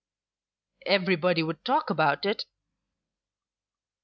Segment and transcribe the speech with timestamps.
[0.87, 2.45] "Everybody would talk about it."